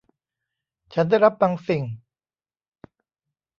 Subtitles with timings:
[0.93, 1.83] ฉันได้รับบางสิ่ง